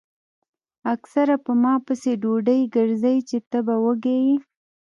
اکثر 0.93 1.27
پۀ 1.43 1.51
ما 1.61 1.73
پسې 1.85 2.11
ډوډۍ 2.21 2.61
ګرځئ 2.75 3.17
چې 3.29 3.37
تۀ 3.49 3.59
به 3.65 3.75
وږے 3.83 4.17
ئې 4.25 4.35
ـ 4.39 4.43